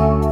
[0.00, 0.29] Bye.